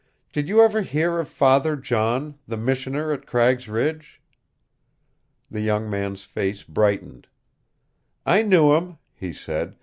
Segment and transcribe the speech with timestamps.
[0.33, 4.19] Did you ever hear of Father John, the Missioner at Cragg's Ridge?"
[5.51, 7.27] The young man's face brightened.
[8.25, 9.75] "I knew him," he said.